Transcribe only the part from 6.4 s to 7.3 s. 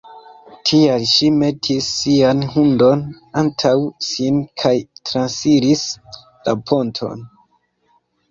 la ponton.